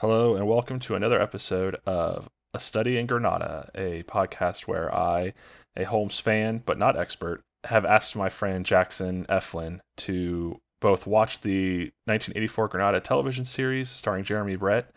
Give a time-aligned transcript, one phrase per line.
[0.00, 5.32] Hello, and welcome to another episode of A Study in Granada, a podcast where I,
[5.76, 11.40] a Holmes fan but not expert, have asked my friend Jackson Eflin to both watch
[11.40, 14.88] the 1984 Granada television series starring Jeremy Brett,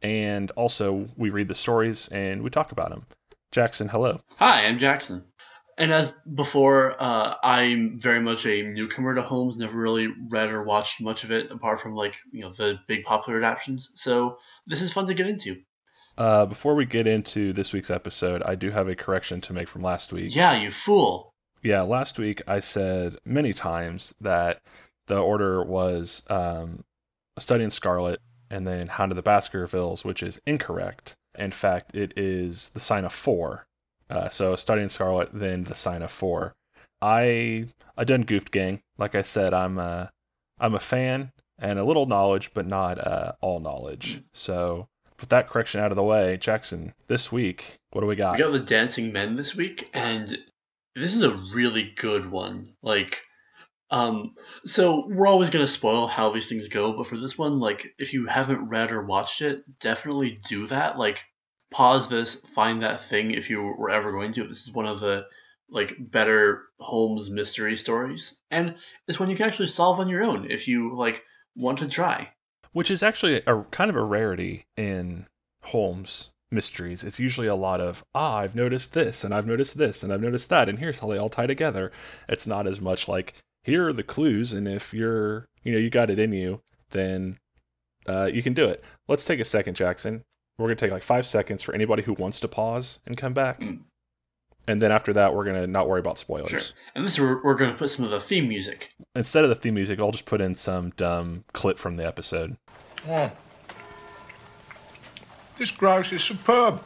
[0.00, 3.04] and also we read the stories and we talk about them.
[3.52, 4.20] Jackson, hello.
[4.36, 5.24] Hi, I'm Jackson.
[5.78, 9.56] And as before, uh, I'm very much a newcomer to Holmes.
[9.56, 13.04] Never really read or watched much of it, apart from like you know the big
[13.04, 13.90] popular adaptations.
[13.94, 15.56] So this is fun to get into.
[16.16, 19.68] Uh, before we get into this week's episode, I do have a correction to make
[19.68, 20.34] from last week.
[20.34, 21.34] Yeah, you fool.
[21.62, 24.62] Yeah, last week I said many times that
[25.08, 26.84] the order was um,
[27.36, 28.18] a study in Scarlet
[28.50, 31.16] and then Hound of the Baskervilles, which is incorrect.
[31.38, 33.66] In fact, it is the sign of four
[34.10, 36.54] uh, so Study in Scarlet, then the sign of four.
[37.02, 37.66] I
[37.96, 38.80] I done goofed gang.
[38.98, 40.10] Like I said, I'm a
[40.58, 44.20] I'm a fan and a little knowledge, but not uh, all knowledge.
[44.32, 46.92] So put that correction out of the way, Jackson.
[47.06, 48.32] This week, what do we got?
[48.32, 50.38] We got the Dancing Men this week, and
[50.94, 52.74] this is a really good one.
[52.82, 53.22] Like,
[53.90, 57.94] um, so we're always gonna spoil how these things go, but for this one, like,
[57.98, 60.98] if you haven't read or watched it, definitely do that.
[60.98, 61.22] Like,
[61.70, 64.46] pause this, find that thing if you were ever going to.
[64.46, 65.26] This is one of the
[65.68, 68.76] like better Holmes mystery stories, and
[69.08, 71.24] it's one you can actually solve on your own if you like
[71.56, 72.30] want to try.
[72.72, 75.26] Which is actually a kind of a rarity in
[75.64, 77.02] Holmes mysteries.
[77.02, 80.22] It's usually a lot of ah, I've noticed this, and I've noticed this, and I've
[80.22, 81.90] noticed that, and here's how they all tie together.
[82.28, 85.90] It's not as much like here are the clues, and if you're you know you
[85.90, 87.38] got it in you, then
[88.06, 88.84] uh, you can do it.
[89.08, 90.24] Let's take a second, Jackson.
[90.58, 93.34] We're going to take like five seconds for anybody who wants to pause and come
[93.34, 93.60] back.
[93.60, 93.80] Mm.
[94.68, 96.50] And then after that, we're going to not worry about spoilers.
[96.50, 96.60] Sure.
[96.94, 98.88] And this, we're, we're going to put some of the theme music.
[99.14, 102.56] Instead of the theme music, I'll just put in some dumb clip from the episode.
[103.06, 103.30] Oh.
[105.56, 106.82] This grouse is superb.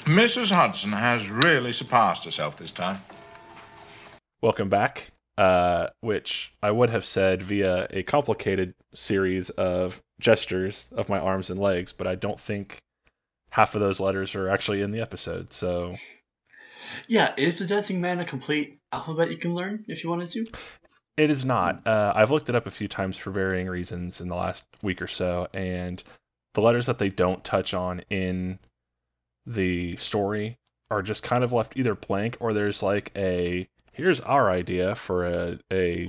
[0.00, 0.50] Mrs.
[0.50, 3.02] Hudson has really surpassed herself this time.
[4.40, 5.12] Welcome back.
[5.38, 11.48] Uh, which I would have said via a complicated series of gestures of my arms
[11.48, 12.78] and legs, but I don't think
[13.50, 15.52] half of those letters are actually in the episode.
[15.52, 15.94] So,
[17.06, 20.44] yeah, is the Dancing Man a complete alphabet you can learn if you wanted to?
[21.16, 21.86] It is not.
[21.86, 25.00] Uh, I've looked it up a few times for varying reasons in the last week
[25.00, 26.02] or so, and
[26.54, 28.58] the letters that they don't touch on in
[29.46, 30.56] the story
[30.90, 35.26] are just kind of left either blank or there's like a here's our idea for
[35.26, 36.08] a, a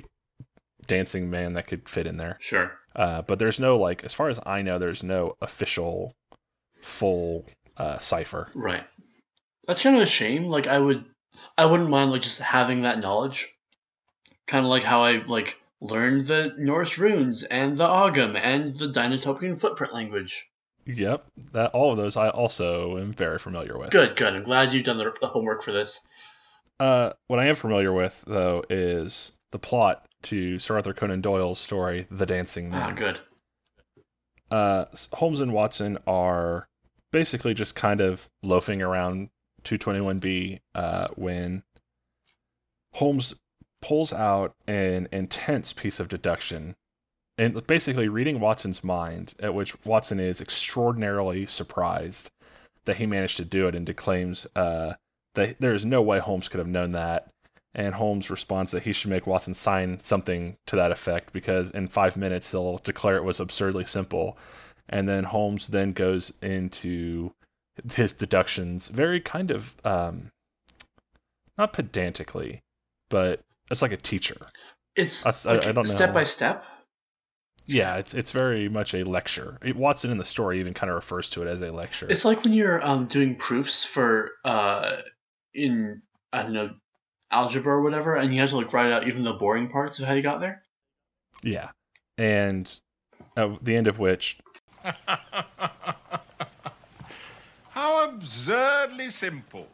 [0.88, 2.38] dancing man that could fit in there.
[2.40, 2.72] Sure.
[2.96, 6.14] Uh, but there's no like, as far as I know, there's no official
[6.82, 7.46] full
[7.78, 8.50] uh, cipher.
[8.56, 8.84] Right.
[9.68, 10.46] That's kind of a shame.
[10.46, 11.06] Like I would,
[11.58, 13.54] I wouldn't mind like just having that knowledge.
[14.48, 18.88] Kind of like how I like learned the Norse runes and the Ogham and the
[18.88, 20.48] Dinotopian footprint language.
[20.86, 23.92] Yep, that all of those I also am very familiar with.
[23.92, 24.36] Good, good.
[24.36, 26.02] I'm glad you've done the, the homework for this.
[26.80, 31.60] Uh, what I am familiar with though is the plot to Sir Arthur Conan Doyle's
[31.60, 32.92] story, The Dancing Man.
[32.92, 33.20] Ah, good.
[34.52, 36.68] Uh, Holmes and Watson are
[37.12, 39.30] basically just kind of loafing around
[39.64, 41.64] 221B uh, when
[42.94, 43.36] Holmes
[43.82, 46.76] pulls out an intense piece of deduction
[47.38, 52.32] and basically reading Watson's mind, at which Watson is extraordinarily surprised
[52.84, 54.94] that he managed to do it and declaims uh,
[55.34, 57.30] there is no way Holmes could have known that
[57.76, 61.88] and Holmes responds that he should make Watson sign something to that effect because in
[61.88, 64.38] five minutes he'll declare it was absurdly simple.
[64.88, 67.32] And then Holmes then goes into
[67.94, 70.32] his deductions very kind of um,
[71.58, 72.62] not pedantically,
[73.10, 74.38] but it's like a teacher.
[74.96, 76.64] It's like I, I, don't know step by step.
[77.68, 79.60] Yeah, it's it's very much a lecture.
[79.76, 82.08] Watson in the story even kind of refers to it as a lecture.
[82.10, 84.98] It's like when you're um, doing proofs for uh,
[85.54, 86.02] in
[86.32, 86.72] I don't know
[87.32, 90.06] algebra or whatever, and you have to like write out even the boring parts of
[90.06, 90.64] how you got there.
[91.44, 91.70] Yeah,
[92.18, 92.80] and
[93.38, 94.40] at the end of which.
[97.70, 99.68] how absurdly simple.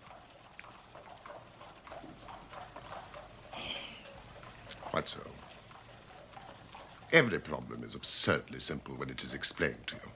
[4.82, 5.20] Quite so.
[7.12, 10.12] Every problem is absurdly simple when it is explained to you.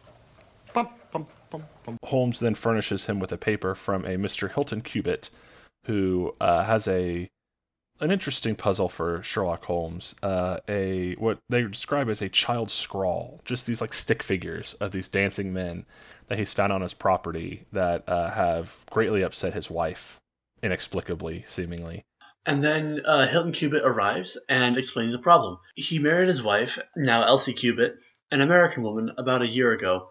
[0.74, 4.52] Bum, bum, bum, Holmes then furnishes him with a paper from a Mr.
[4.52, 5.30] Hilton Cubitt,
[5.86, 7.30] who uh, has a
[8.02, 10.16] an interesting puzzle for Sherlock Holmes.
[10.24, 14.92] Uh, a what they describe as a child scrawl, just these like stick figures of
[14.92, 15.86] these dancing men
[16.28, 20.20] that he's found on his property that uh, have greatly upset his wife,
[20.62, 22.04] inexplicably, seemingly.
[22.46, 25.58] And then uh, Hilton Cubitt arrives and explains the problem.
[25.76, 27.98] He married his wife, now Elsie Cubitt,
[28.32, 30.10] an American woman about a year ago.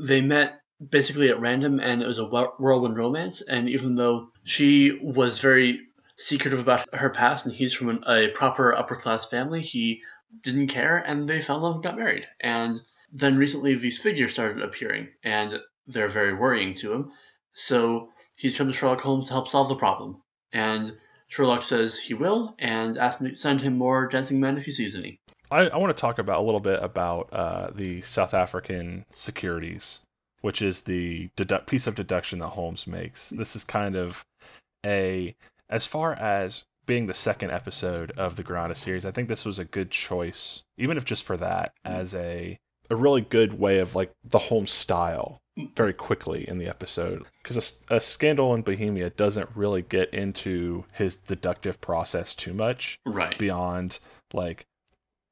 [0.00, 3.42] They met basically at random, and it was a whirlwind romance.
[3.42, 5.80] And even though she was very
[6.16, 10.02] secretive about her past, and he's from an, a proper upper class family, he
[10.42, 12.26] didn't care, and they fell in love and got married.
[12.40, 12.80] And
[13.12, 17.12] then recently, these figures started appearing, and they're very worrying to him.
[17.52, 20.22] So he's come to Sherlock Holmes to help solve the problem.
[20.52, 20.96] And
[21.28, 24.72] Sherlock says he will, and asks him to send him more dancing men if he
[24.72, 25.18] sees any.
[25.50, 30.02] I, I want to talk about a little bit about uh, the South African securities,
[30.40, 33.30] which is the dedu- piece of deduction that Holmes makes.
[33.30, 34.24] This is kind of
[34.84, 35.34] a,
[35.68, 39.58] as far as being the second episode of the Granada series, I think this was
[39.58, 42.58] a good choice, even if just for that, as a
[42.90, 45.40] a really good way of like the Holmes style
[45.76, 47.24] very quickly in the episode.
[47.42, 52.98] Because a, a, scandal in bohemia doesn't really get into his deductive process too much
[53.06, 53.38] right.
[53.38, 54.00] beyond
[54.32, 54.66] like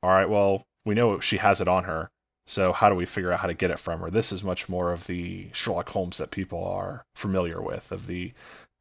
[0.02, 2.10] all right well we know she has it on her
[2.48, 4.68] so how do we figure out how to get it from her this is much
[4.68, 8.32] more of the sherlock holmes that people are familiar with of the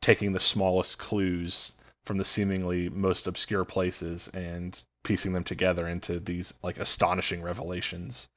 [0.01, 1.73] taking the smallest clues
[2.05, 8.29] from the seemingly most obscure places and piecing them together into these like astonishing revelations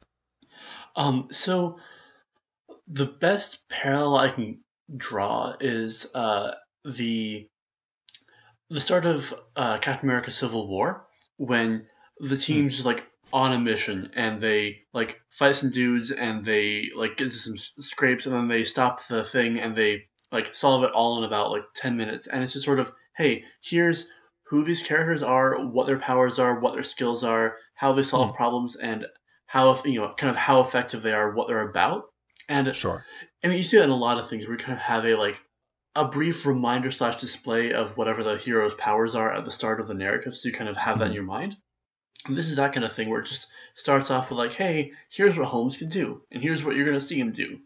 [0.96, 1.78] um so
[2.92, 4.60] the best parallel I can
[4.96, 6.52] draw is uh,
[6.84, 7.48] the
[8.68, 11.06] the start of uh, Captain America: Civil War
[11.36, 11.86] when
[12.18, 12.40] the hmm.
[12.40, 17.16] team's just like on a mission and they like fight some dudes and they like
[17.16, 20.92] get into some scrapes and then they stop the thing and they like solve it
[20.92, 24.08] all in about like 10 minutes and it's just sort of hey here's
[24.44, 28.30] who these characters are what their powers are what their skills are how they solve
[28.30, 28.36] mm.
[28.36, 29.06] problems and
[29.46, 32.04] how you know kind of how effective they are what they're about
[32.48, 33.04] and sure,
[33.44, 35.04] I mean you see that in a lot of things where you kind of have
[35.04, 35.40] a like
[35.96, 39.88] a brief reminder slash display of whatever the hero's powers are at the start of
[39.88, 41.16] the narrative, so you kind of have that in mm-hmm.
[41.16, 41.56] your mind.
[42.26, 44.92] And this is that kind of thing where it just starts off with like, hey,
[45.08, 47.60] here's what Holmes can do, and here's what you're gonna see him do.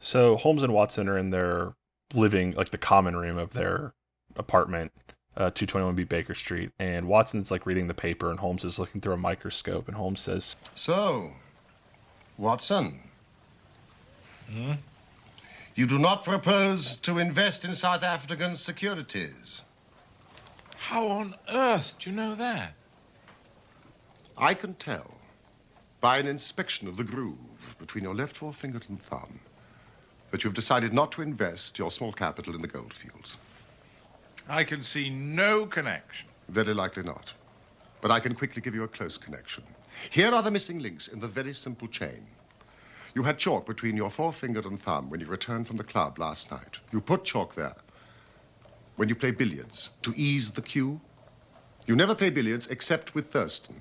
[0.00, 1.74] So Holmes and Watson are in their
[2.14, 3.94] living like the common room of their
[4.36, 4.92] apartment,
[5.36, 9.14] uh, 221B Baker Street, and Watson's like reading the paper, and Holmes is looking through
[9.14, 11.32] a microscope, and Holmes says, "So,
[12.38, 13.00] Watson,
[14.52, 14.72] Hmm?
[15.74, 19.62] You do not propose to invest in South African securities.
[20.76, 22.74] How on earth do you know that?
[24.42, 25.08] I can tell
[26.00, 29.38] by an inspection of the groove between your left forefinger and thumb
[30.32, 33.36] that you've decided not to invest your small capital in the goldfields.
[34.48, 36.26] I can see no connection.
[36.48, 37.32] Very likely not.
[38.00, 39.62] But I can quickly give you a close connection.
[40.10, 42.26] Here are the missing links in the very simple chain.
[43.14, 46.50] You had chalk between your forefinger and thumb when you returned from the club last
[46.50, 46.80] night.
[46.90, 47.76] You put chalk there.
[48.96, 51.00] When you play billiards, to ease the cue.
[51.86, 53.80] You never play billiards except with Thurston.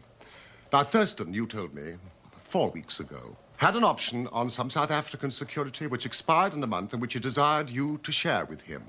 [0.73, 1.95] Now, Thurston, you told me
[2.43, 6.67] four weeks ago, had an option on some South African security which expired in a
[6.67, 8.81] month and which he desired you to share with him.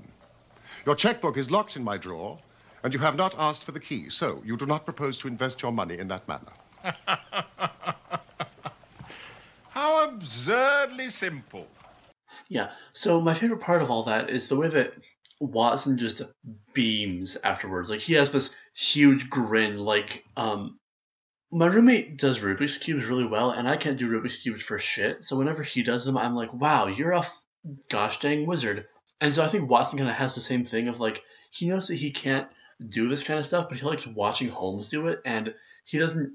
[0.85, 2.39] Your checkbook is locked in my drawer,
[2.83, 5.61] and you have not asked for the key, so you do not propose to invest
[5.61, 6.53] your money in that manner.
[9.69, 11.67] How absurdly simple.
[12.47, 12.71] Yeah.
[12.93, 14.93] So my favorite part of all that is the way that
[15.39, 16.21] Watson just
[16.73, 17.89] beams afterwards.
[17.89, 19.77] Like he has this huge grin.
[19.77, 20.79] Like um,
[21.53, 25.23] my roommate does Rubik's cubes really well, and I can't do Rubik's cubes for shit.
[25.23, 27.43] So whenever he does them, I'm like, wow, you're a f-
[27.89, 28.87] gosh dang wizard.
[29.21, 31.87] And so I think Watson kind of has the same thing of like he knows
[31.87, 32.47] that he can't
[32.89, 35.53] do this kind of stuff, but he likes watching Holmes do it, and
[35.85, 36.33] he doesn't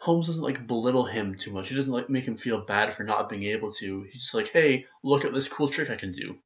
[0.00, 1.68] Holmes doesn't like belittle him too much.
[1.68, 4.02] He doesn't like make him feel bad for not being able to.
[4.02, 6.36] He's just like, hey, look at this cool trick I can do.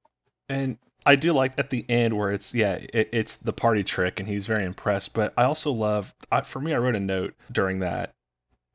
[0.48, 4.20] And I do like at the end where it's yeah, it, it's the party trick,
[4.20, 5.14] and he's very impressed.
[5.14, 8.12] But I also love, I, for me, I wrote a note during that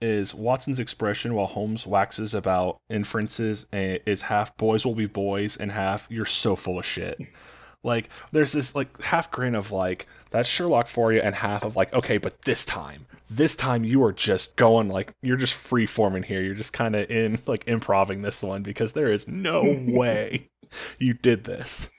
[0.01, 5.71] is Watson's expression while Holmes waxes about inferences is half boys will be boys and
[5.71, 7.19] half you're so full of shit.
[7.83, 11.75] Like there's this like half grin of like that's Sherlock for you and half of
[11.75, 15.85] like okay, but this time this time you are just going like you're just free
[15.85, 16.41] forming here.
[16.41, 20.49] You're just kind of in like improving this one because there is no way
[20.99, 21.91] you did this.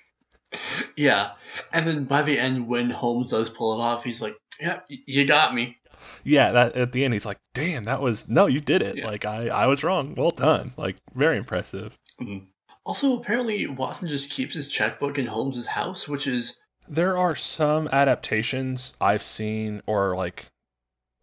[0.97, 1.33] Yeah,
[1.73, 5.27] and then by the end, when Holmes does pull it off, he's like, "Yeah, you
[5.27, 5.77] got me."
[6.25, 8.97] Yeah, that at the end he's like, "Damn, that was no, you did it.
[8.97, 9.07] Yeah.
[9.07, 10.15] Like I, I was wrong.
[10.15, 10.73] Well done.
[10.77, 12.47] Like very impressive." Mm-hmm.
[12.85, 16.57] Also, apparently Watson just keeps his checkbook in Holmes's house, which is
[16.89, 20.47] there are some adaptations I've seen or like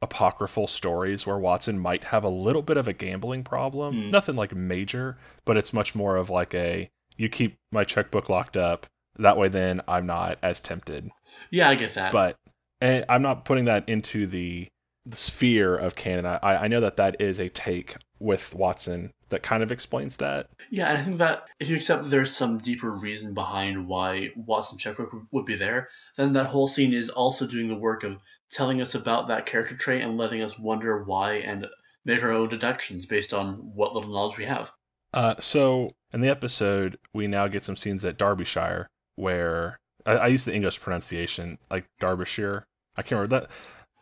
[0.01, 3.95] apocryphal stories where Watson might have a little bit of a gambling problem.
[3.95, 4.11] Mm.
[4.11, 8.57] Nothing like major, but it's much more of like a you keep my checkbook locked
[8.57, 8.85] up.
[9.17, 11.09] That way, then I'm not as tempted.
[11.51, 12.11] Yeah, I get that.
[12.11, 12.35] But
[12.81, 14.67] and I'm not putting that into the
[15.05, 16.25] the sphere of canon.
[16.25, 20.47] I, I know that that is a take with Watson that kind of explains that.
[20.71, 24.31] Yeah, and I think that if you accept that there's some deeper reason behind why
[24.35, 28.17] Watson checkbook would be there, then that whole scene is also doing the work of
[28.51, 31.67] telling us about that character trait and letting us wonder why and
[32.03, 34.71] make our own deductions based on what little knowledge we have.
[35.13, 40.27] Uh, so in the episode, we now get some scenes at Derbyshire where I, I
[40.27, 42.65] use the English pronunciation, like Derbyshire.
[42.95, 43.51] I can't remember that.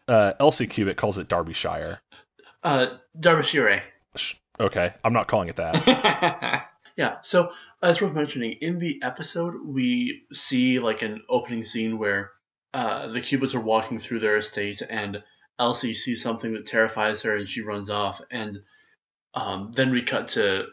[0.07, 1.99] Uh, Elsie Cubitt calls it Derbyshire.
[2.61, 2.87] Uh,
[3.19, 3.83] Derbyshire.
[4.59, 6.67] Okay, I'm not calling it that.
[6.97, 7.51] yeah, so
[7.81, 12.31] as worth mentioning, in the episode, we see like an opening scene where
[12.73, 15.23] uh, the Cubitts are walking through their estate, and
[15.59, 18.21] Elsie sees something that terrifies her, and she runs off.
[18.31, 18.59] And
[19.33, 20.67] um, then we cut to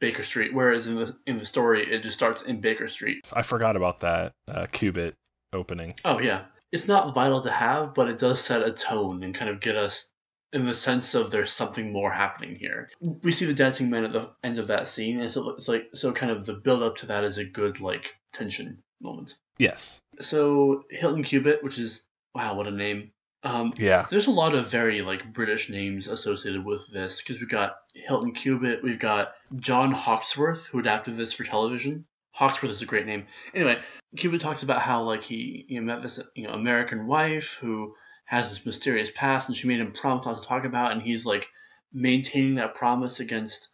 [0.00, 3.30] Baker Street, whereas in the in the story, it just starts in Baker Street.
[3.32, 5.14] I forgot about that uh, Cubitt
[5.52, 5.94] opening.
[6.04, 9.50] Oh yeah, it's not vital to have, but it does set a tone and kind
[9.50, 10.10] of get us
[10.52, 12.88] in the sense of there's something more happening here.
[13.00, 15.88] We see the dancing men at the end of that scene, and so it's like
[15.92, 19.34] so kind of the build up to that is a good like tension moment.
[19.58, 20.00] Yes.
[20.20, 23.10] So Hilton Cubitt, which is wow, what a name.
[23.44, 24.06] Um, yeah.
[24.10, 28.32] There's a lot of very like British names associated with this because we've got Hilton
[28.32, 32.06] Cubitt, we've got John Hawksworth who adapted this for television.
[32.32, 33.26] Hawksworth is a great name.
[33.54, 33.80] Anyway,
[34.16, 37.94] Cubitt talks about how like he you know, met this you know American wife who
[38.24, 41.26] has this mysterious past and she made him promise not to talk about and he's
[41.26, 41.46] like
[41.92, 43.68] maintaining that promise against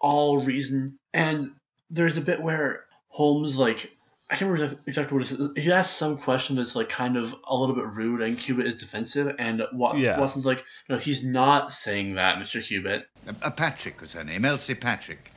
[0.00, 0.98] all reason.
[1.14, 1.52] And
[1.88, 3.96] there's a bit where Holmes like
[4.30, 5.64] I can't remember exactly what it is.
[5.64, 8.74] He asks some question that's like kind of a little bit rude, and Cubitt is
[8.74, 10.20] defensive, and Wat- Yeah.
[10.20, 12.62] Watson's like, "No, he's not saying that, Mr.
[12.62, 15.32] Cubitt." Uh, uh, Patrick was her name, Elsie Patrick.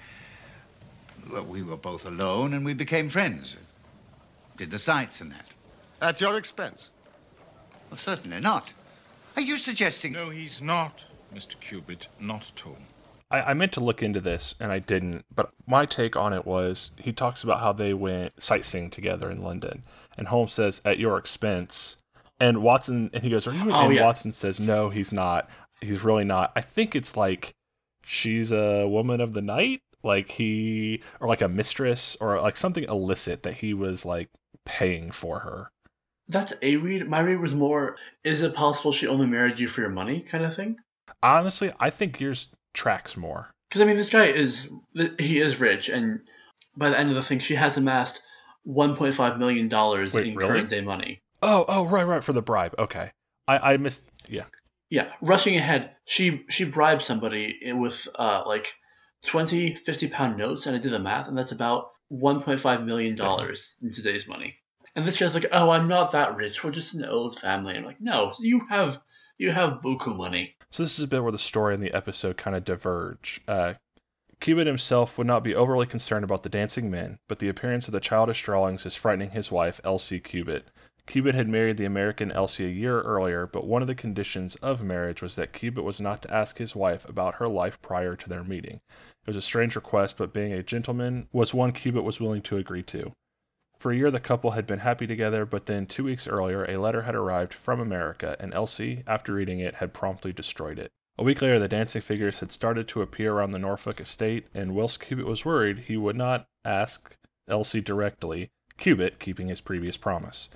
[1.31, 3.55] Well, we were both alone and we became friends.
[4.57, 5.45] Did the sights and that.
[6.01, 6.89] At your expense.
[7.89, 8.73] Well, certainly not.
[9.37, 10.11] Are you suggesting.
[10.11, 11.01] No, he's not,
[11.33, 11.57] Mr.
[11.61, 12.77] Cubitt, not at all.
[13.31, 16.45] I, I meant to look into this and I didn't, but my take on it
[16.45, 19.83] was he talks about how they went sightseeing together in London,
[20.17, 21.97] and Holmes says at your expense,
[22.39, 24.03] and Watson and he goes, "Are you?" Oh, and yeah.
[24.03, 25.49] Watson says, "No, he's not.
[25.79, 27.53] He's really not." I think it's like
[28.03, 32.83] she's a woman of the night, like he or like a mistress or like something
[32.83, 34.29] illicit that he was like
[34.65, 35.71] paying for her.
[36.27, 37.07] That's a read.
[37.09, 40.43] My read was more, "Is it possible she only married you for your money?" kind
[40.43, 40.77] of thing.
[41.23, 43.53] Honestly, I think yours tracks more.
[43.69, 44.69] Because I mean, this guy is
[45.17, 46.21] he is rich, and
[46.75, 48.21] by the end of the thing, she has amassed
[48.67, 50.49] 1.5 million dollars in really?
[50.49, 51.21] current day money.
[51.41, 52.75] Oh, oh, right, right, for the bribe.
[52.77, 53.11] Okay,
[53.47, 54.11] I I missed.
[54.27, 54.45] Yeah,
[54.89, 58.75] Yeah, rushing ahead, she she bribed somebody with uh like
[59.25, 63.75] 20, 50 pound notes, and I did the math, and that's about 1.5 million dollars
[63.81, 64.57] in today's money.
[64.95, 66.63] And this guy's like, "Oh, I'm not that rich.
[66.63, 68.99] We're just an old family." I'm like, "No, you have
[69.41, 72.37] you have buku money." So this is a bit where the story and the episode
[72.37, 73.41] kind of diverge.
[73.47, 73.73] Uh,
[74.43, 77.99] himself would not be overly concerned about the dancing men, but the appearance of the
[77.99, 80.67] childish drawings is frightening his wife, Elsie Cubitt.
[81.05, 84.83] Cubitt had married the American Elsie a year earlier, but one of the conditions of
[84.83, 88.29] marriage was that Cubitt was not to ask his wife about her life prior to
[88.29, 88.79] their meeting.
[89.23, 92.57] It was a strange request, but being a gentleman was one Cubitt was willing to
[92.57, 93.11] agree to.
[93.81, 96.77] For a year, the couple had been happy together, but then two weeks earlier, a
[96.77, 100.91] letter had arrived from America, and Elsie, after reading it, had promptly destroyed it.
[101.17, 104.75] A week later, the dancing figures had started to appear around the Norfolk estate, and
[104.75, 110.49] whilst Cubitt was worried, he would not ask Elsie directly, Cubitt keeping his previous promise.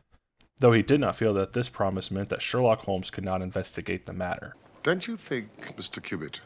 [0.60, 4.06] Though he did not feel that this promise meant that Sherlock Holmes could not investigate
[4.06, 4.56] the matter.
[4.84, 6.00] Don't you think, Mr.
[6.00, 6.42] Cubitt,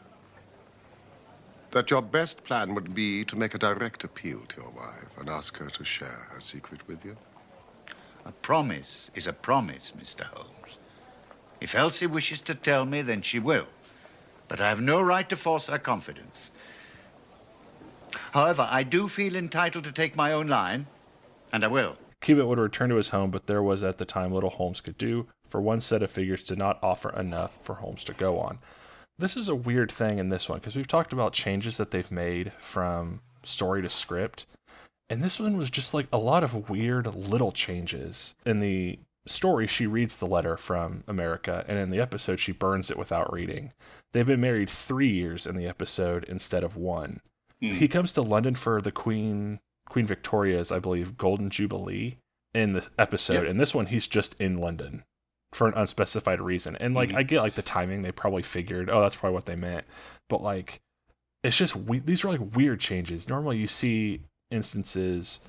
[1.70, 5.28] that your best plan would be to make a direct appeal to your wife and
[5.28, 7.16] ask her to share her secret with you?
[8.24, 10.24] A promise is a promise, Mr.
[10.24, 10.78] Holmes.
[11.60, 13.66] If Elsie wishes to tell me, then she will.
[14.48, 16.50] But I have no right to force her confidence.
[18.32, 20.86] However, I do feel entitled to take my own line,
[21.52, 21.96] and I will.
[22.20, 24.98] Cubitt would return to his home, but there was at the time little Holmes could
[24.98, 28.58] do, for one set of figures did not offer enough for Holmes to go on.
[29.20, 32.10] This is a weird thing in this one, because we've talked about changes that they've
[32.10, 34.46] made from story to script,
[35.10, 38.34] and this one was just like a lot of weird little changes.
[38.46, 42.90] In the story, she reads the letter from America, and in the episode, she burns
[42.90, 43.74] it without reading.
[44.12, 47.20] They've been married three years in the episode instead of one.
[47.60, 47.72] Hmm.
[47.72, 52.16] He comes to London for the Queen Queen Victoria's, I believe, Golden Jubilee
[52.54, 53.42] in the episode.
[53.42, 53.50] Yep.
[53.50, 55.04] And this one, he's just in London
[55.52, 56.76] for an unspecified reason.
[56.76, 59.56] And like, I get like the timing; they probably figured, oh, that's probably what they
[59.56, 59.84] meant.
[60.28, 60.80] But like,
[61.42, 63.28] it's just we- these are like weird changes.
[63.28, 65.40] Normally, you see instances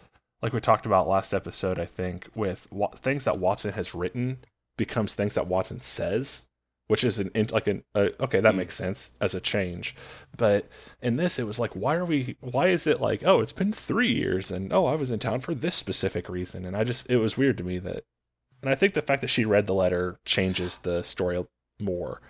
[0.41, 1.79] like we talked about last episode.
[1.79, 4.39] I think with wa- things that Watson has written
[4.77, 6.47] becomes things that Watson says,
[6.87, 9.95] which is an like an uh, okay that makes sense as a change
[10.35, 10.67] but
[11.01, 13.71] in this it was like why are we why is it like oh it's been
[13.71, 17.09] three years and oh i was in town for this specific reason and i just
[17.09, 18.03] it was weird to me that
[18.61, 21.43] and i think the fact that she read the letter changes the story
[21.79, 22.21] more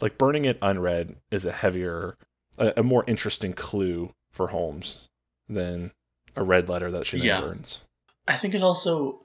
[0.00, 2.16] like burning it unread is a heavier
[2.58, 5.08] a, a more interesting clue for holmes
[5.48, 5.90] than
[6.36, 7.40] a red letter that she then Yeah.
[7.40, 7.84] burns
[8.26, 9.22] I think it also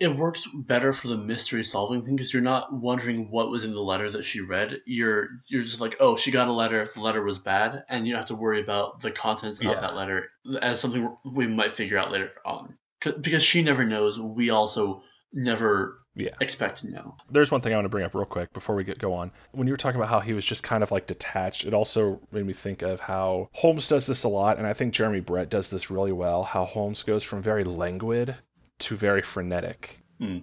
[0.00, 3.72] it works better for the mystery solving thing because you're not wondering what was in
[3.72, 4.80] the letter that she read.
[4.86, 6.88] You're you're just like, oh, she got a letter.
[6.94, 9.70] The letter was bad, and you don't have to worry about the contents Yeah.
[9.72, 10.28] of that letter
[10.60, 12.76] as something we might figure out later on.
[13.20, 14.18] Because she never knows.
[14.18, 15.02] We also
[15.34, 17.16] never yeah expect to know.
[17.28, 19.32] there's one thing I want to bring up real quick before we get go on.
[19.52, 22.20] When you were talking about how he was just kind of like detached, it also
[22.30, 25.50] made me think of how Holmes does this a lot, and I think Jeremy Brett
[25.50, 26.44] does this really well.
[26.44, 28.36] How Holmes goes from very languid
[28.78, 29.98] to very frenetic.
[30.18, 30.38] Hmm.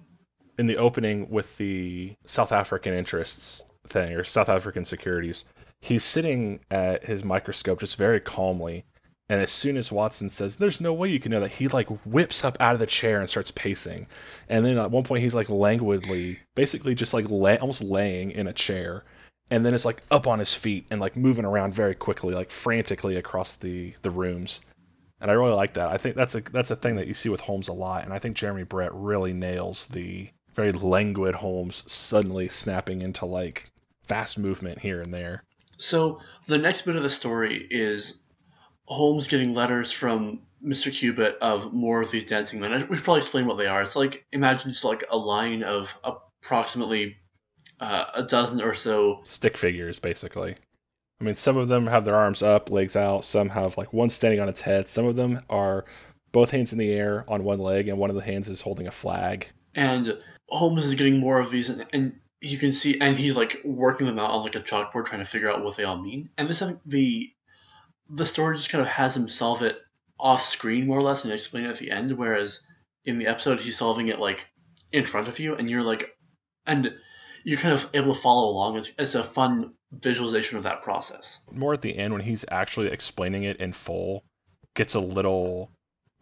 [0.57, 5.45] In the opening with the South African interests thing or South African securities,
[5.79, 8.86] he's sitting at his microscope just very calmly.
[9.31, 11.88] And as soon as Watson says, "There's no way you can know that," he like
[12.05, 14.05] whips up out of the chair and starts pacing.
[14.50, 18.45] And then at one point, he's like languidly, basically just like lay, almost laying in
[18.45, 19.05] a chair,
[19.50, 22.51] and then it's like up on his feet and like moving around very quickly, like
[22.51, 24.65] frantically across the the rooms.
[25.21, 25.88] And I really like that.
[25.88, 28.11] I think that's a that's a thing that you see with Holmes a lot, and
[28.11, 33.71] I think Jeremy Brett really nails the very languid Holmes suddenly snapping into like
[34.03, 35.45] fast movement here and there.
[35.77, 38.19] So the next bit of the story is
[38.85, 40.93] Holmes getting letters from Mr.
[40.93, 42.73] Cubitt of more of these dancing men.
[42.73, 43.81] I- We should probably explain what they are.
[43.81, 47.17] It's like imagine just like a line of approximately
[47.79, 49.21] uh, a dozen or so.
[49.23, 50.55] stick figures basically
[51.19, 54.07] i mean some of them have their arms up legs out some have like one
[54.09, 55.83] standing on its head some of them are
[56.31, 58.85] both hands in the air on one leg and one of the hands is holding
[58.88, 60.15] a flag And
[60.50, 64.05] Holmes is getting more of these, and, and you can see, and he's like working
[64.05, 66.29] them out on like a chalkboard, trying to figure out what they all mean.
[66.38, 67.31] And this, I think, the
[68.11, 69.79] the story just kind of has him solve it
[70.19, 72.11] off screen more or less, and explain it at the end.
[72.11, 72.59] Whereas
[73.05, 74.47] in the episode, he's solving it like
[74.91, 76.15] in front of you, and you're like,
[76.65, 76.93] and
[77.43, 78.83] you're kind of able to follow along.
[78.97, 81.39] It's, a fun visualization of that process.
[81.51, 84.24] more at the end when he's actually explaining it in full
[84.74, 85.69] gets a little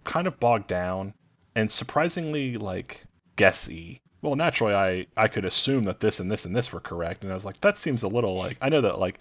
[0.04, 1.14] kind of bogged down
[1.56, 3.04] and surprisingly like
[3.36, 7.22] guessy well naturally i i could assume that this and this and this were correct
[7.22, 9.20] and i was like that seems a little like i know that like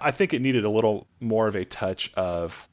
[0.00, 2.68] i think it needed a little more of a touch of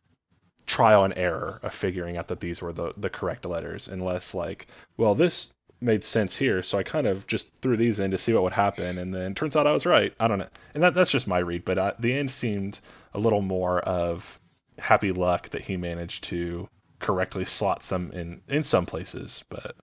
[0.65, 4.33] trial and error of figuring out that these were the the correct letters and less
[4.33, 8.17] like well this made sense here so i kind of just threw these in to
[8.17, 10.13] see what would happen and then turns out i was right.
[10.17, 10.47] I don't know.
[10.73, 12.79] And that, that's just my read but uh, the end seemed
[13.13, 14.39] a little more of
[14.79, 19.75] happy luck that he managed to correctly slot some in in some places but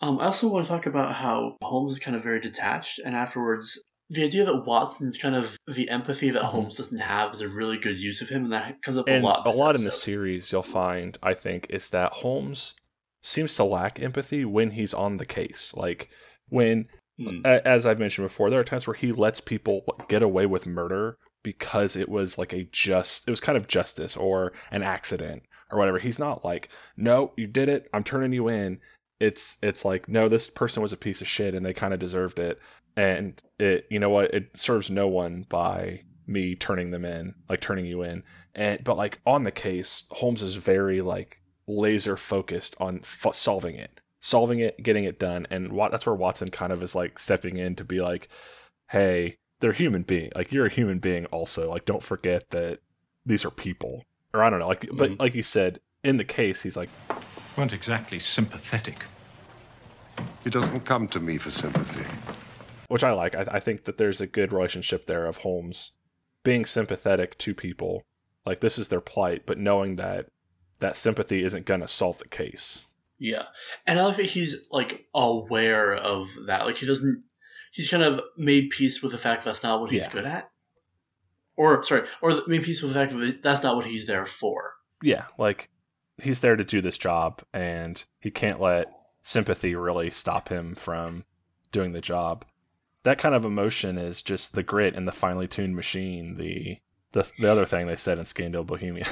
[0.00, 3.16] Um, I also want to talk about how Holmes is kind of very detached, and
[3.16, 6.46] afterwards, the idea that Watson's kind of the empathy that Mhm.
[6.46, 9.22] Holmes doesn't have is a really good use of him, and that comes up and
[9.22, 9.46] a lot.
[9.46, 12.74] a lot in the series you'll find i think is that holmes
[13.22, 16.08] seems to lack empathy when he's on the case like
[16.48, 16.88] when
[17.44, 20.68] a- as I've mentioned before, there are times where he lets people get away with
[20.68, 25.42] murder because it was like a just, it was kind of justice or an accident
[25.68, 25.98] or whatever.
[25.98, 27.88] He's not like, no, you did it.
[27.92, 28.78] I'm turning you in.
[29.18, 31.98] It's, it's like, no, this person was a piece of shit and they kind of
[31.98, 32.60] deserved it.
[32.98, 34.34] And it, you know what?
[34.34, 38.24] It serves no one by me turning them in, like turning you in.
[38.54, 43.76] And, but like on the case, Holmes is very like laser focused on f- solving
[43.76, 47.20] it solving it, getting it done, and Wat- that's where Watson kind of is like
[47.20, 48.26] stepping in to be like,
[48.90, 50.32] "Hey, they're human being.
[50.34, 51.70] Like you're a human being also.
[51.70, 52.80] Like don't forget that
[53.24, 54.02] these are people."
[54.34, 54.66] Or I don't know.
[54.66, 55.20] Like, but Mhm.
[55.20, 56.90] like you said, in the case, he's like,
[57.56, 59.04] Weren't exactly sympathetic.
[60.42, 62.04] He doesn't come to me for sympathy.
[62.88, 63.34] Which I like.
[63.34, 65.98] I, I think that there's a good relationship there of Holmes
[66.42, 68.02] being sympathetic to people.
[68.44, 70.26] Like this is their plight, but knowing that
[70.80, 72.86] that sympathy isn't gonna solve the case.
[73.18, 73.44] Yeah,
[73.86, 76.66] and I like that he's like aware of that.
[76.66, 77.24] Like he doesn't.
[77.72, 80.12] He's kind of made peace with the fact that's not what he's Yeah.
[80.12, 80.50] good at,
[81.56, 84.74] or sorry, or made peace with the fact that that's not what he's there for.
[85.02, 85.68] yeah, like
[86.22, 88.86] he's there to do this job and he can't let
[89.22, 91.24] sympathy really stop him from
[91.70, 92.44] doing the job.
[93.08, 96.76] That kind of emotion is just the grit and the finely tuned machine, the
[97.12, 99.06] the, the other thing they said in Scandal Bohemia.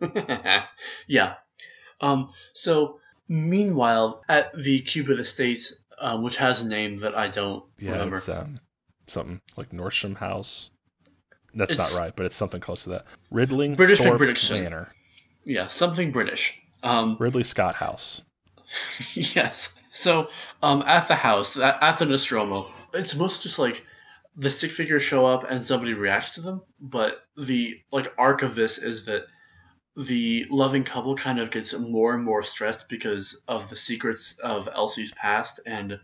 [1.06, 1.36] yeah.
[2.02, 2.28] Um.
[2.52, 7.92] So meanwhile, at the Cubitt Estate, um, which has a name that I don't yeah,
[7.92, 8.16] remember.
[8.16, 8.60] it's um,
[9.06, 10.70] something like Nordstrom House.
[11.54, 13.06] That's not right, but it's something close to that.
[13.32, 14.50] Ridling British Thorpe British.
[14.50, 14.92] Manor.
[15.46, 16.60] Yeah, something British.
[16.82, 17.16] Um.
[17.18, 18.26] Ridley Scott House.
[19.14, 19.72] yes.
[19.98, 20.28] So,
[20.62, 23.84] um, at the house, at, at the Nostromo, it's most just like
[24.36, 28.54] the stick figures show up and somebody reacts to them, but the like arc of
[28.54, 29.26] this is that
[29.96, 34.68] the loving couple kind of gets more and more stressed because of the secrets of
[34.72, 35.98] Elsie's past and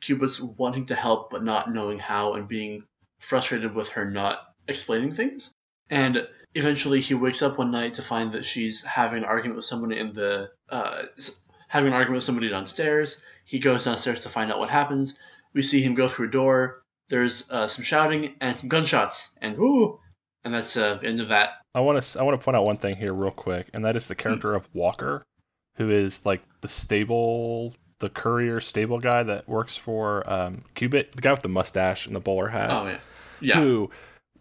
[0.00, 2.84] Cubitt's wanting to help but not knowing how and being
[3.18, 5.52] frustrated with her not explaining things.
[5.90, 9.64] And eventually he wakes up one night to find that she's having an argument with
[9.64, 11.02] somebody in the uh,
[11.70, 13.18] having an argument with somebody downstairs.
[13.50, 15.14] He goes downstairs to find out what happens.
[15.54, 16.84] We see him go through a door.
[17.08, 19.98] There's uh, some shouting and some gunshots, and whoo,
[20.44, 21.54] and that's uh, the end of that.
[21.74, 23.96] I want to I want to point out one thing here real quick, and that
[23.96, 25.24] is the character of Walker,
[25.78, 31.22] who is like the stable, the courier stable guy that works for um, Cubitt, the
[31.22, 32.70] guy with the mustache and the bowler hat.
[32.70, 32.98] Oh yeah,
[33.40, 33.56] yeah.
[33.56, 33.90] Who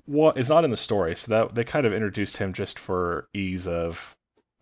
[0.06, 3.28] what is not in the story, so that they kind of introduced him just for
[3.34, 4.16] ease of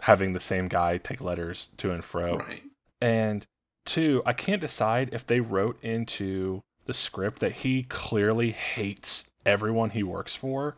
[0.04, 2.38] having the same guy take letters to and fro.
[2.38, 2.64] Right.
[3.02, 3.46] And
[3.88, 9.92] two, I can't decide if they wrote into the script that he clearly hates everyone
[9.92, 10.76] he works for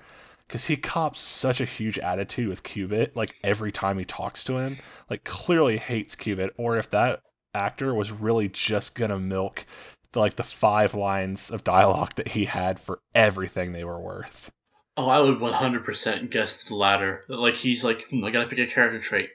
[0.47, 4.57] because he cops such a huge attitude with Cubitt like every time he talks to
[4.57, 4.77] him
[5.09, 7.21] like clearly hates Cubitt or if that
[7.53, 9.65] actor was really just gonna milk
[10.11, 14.51] the, like the five lines of dialogue that he had for everything they were worth
[14.97, 17.23] Oh, I would 100% guess the latter.
[17.29, 19.29] Like he's like, hmm, I gotta pick a character trait.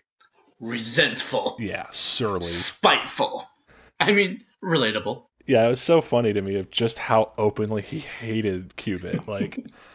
[0.61, 1.57] Resentful.
[1.59, 3.49] yeah surly Spiteful.
[4.01, 5.25] I mean, relatable.
[5.47, 9.65] yeah it was so funny to me of just how openly he hated Cubitt like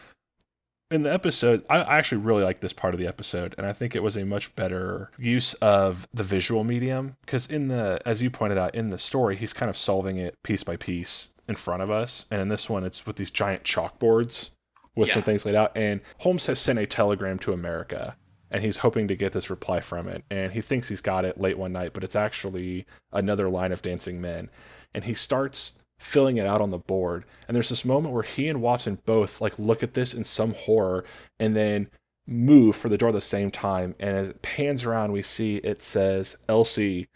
[0.91, 3.95] in the episode, I actually really like this part of the episode, and I think
[3.95, 7.15] it was a much better use of the visual medium.
[7.21, 10.35] Because in the, as you pointed out, in the story, he's kind of solving it
[10.43, 13.63] piece by piece in front of us, and in this one, it's with these giant
[13.63, 14.51] chalkboards
[14.95, 15.71] with some things laid out.
[15.75, 18.17] And Holmes has sent a telegram to America,
[18.51, 20.23] and he's hoping to get this reply from it.
[20.29, 23.81] And he thinks he's got it late one night, but it's actually another line of
[23.81, 24.49] dancing men.
[24.93, 27.25] And he starts filling it out on the board.
[27.47, 30.53] And there's this moment where he and Watson both like look at this in some
[30.53, 31.03] horror
[31.39, 31.89] and then
[32.25, 33.95] move for the door at the same time.
[33.99, 37.07] And as it pans around, we see it says LC.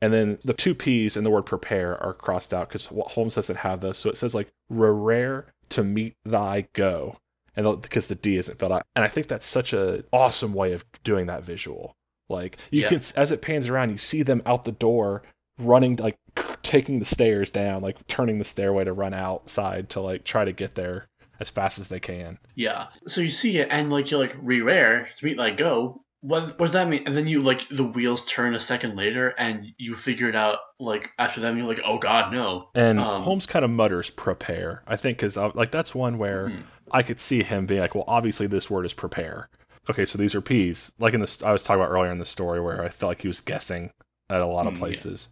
[0.00, 3.58] And then the two P's and the word prepare are crossed out because Holmes doesn't
[3.58, 3.98] have those.
[3.98, 7.18] So it says like rare to meet thy go.
[7.56, 8.82] And because the D isn't filled out.
[8.96, 11.92] And I think that's such a awesome way of doing that visual.
[12.28, 12.88] Like you Yeah.
[12.88, 15.22] can, as it pans around, you see them out the door
[15.58, 16.16] running, like
[16.62, 20.52] taking the stairs down, like turning the stairway to run outside to like try to
[20.52, 21.06] get there
[21.40, 22.38] as fast as they can.
[22.54, 22.86] Yeah.
[23.06, 26.00] So you see it, and like you're like re-rare to meet like go.
[26.24, 27.02] What, what does that mean?
[27.04, 30.60] And then you like the wheels turn a second later, and you figure it out
[30.78, 31.58] like after them.
[31.58, 32.68] You're like, oh god, no.
[32.76, 34.84] And Um, Holmes kind of mutters prepare.
[34.86, 36.60] I think because like that's one where Hmm.
[36.92, 39.48] I could see him being like, well, obviously this word is prepare.
[39.90, 40.92] Okay, so these are P's.
[40.98, 43.22] Like in this, I was talking about earlier in the story where I felt like
[43.22, 43.90] he was guessing
[44.30, 44.78] at a lot of yeah.
[44.78, 45.30] places.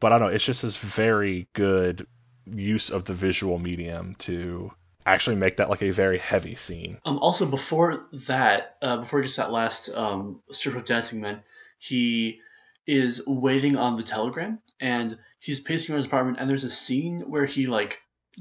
[0.00, 0.34] But I don't know.
[0.34, 2.06] It's just this very good
[2.44, 4.72] use of the visual medium to
[5.06, 6.98] actually make that like a very heavy scene.
[7.04, 7.18] Um.
[7.18, 11.42] Also, before that, uh, before he gets that last um strip of dancing men,
[11.78, 12.40] he
[12.86, 17.20] is waiting on the telegram, and he's pacing around his apartment, and there's a scene
[17.22, 18.00] where he like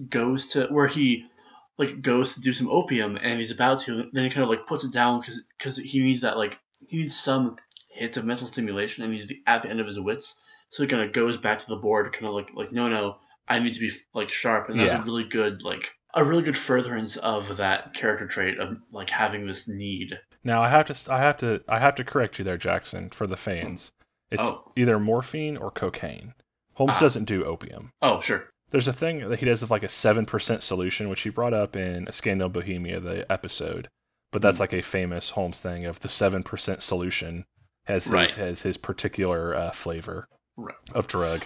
[0.09, 1.25] goes to where he
[1.77, 4.65] like goes to do some opium, and he's about to, then he kind of like
[4.67, 7.57] puts it down because because he needs that like he needs some
[7.89, 10.35] hit of mental stimulation, and he's the, at the end of his wits,
[10.69, 13.17] so he kind of goes back to the board, kind of like like no no,
[13.47, 15.01] I need to be like sharp, and that's Yeah.
[15.01, 19.45] a really good like a really good furtherance of that character trait of like having
[19.45, 20.17] this need.
[20.43, 23.27] Now I have to I have to I have to correct you there, Jackson, for
[23.27, 23.91] the fans.
[24.31, 24.71] It's Oh.
[24.75, 26.33] either morphine or cocaine.
[26.73, 27.01] Holmes Ah.
[27.01, 27.91] doesn't do opium.
[28.01, 31.21] Oh sure, There's a thing that he does of like a seven percent solution, which
[31.21, 33.87] he brought up in A Scandal Bohemia, the episode.
[34.31, 34.63] But that's Hmm.
[34.63, 37.45] like a famous Holmes thing of the seven percent solution
[37.85, 38.33] has his Right.
[38.33, 40.27] has his particular uh, flavor
[40.57, 40.75] Right.
[40.93, 41.45] of drug.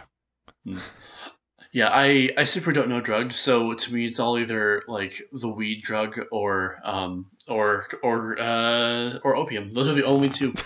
[1.72, 1.90] yeah.
[1.92, 5.84] I I super don't know drugs, so to me it's all either like the weed
[5.84, 9.74] drug or um or or uh or opium.
[9.76, 10.54] Those are the only two.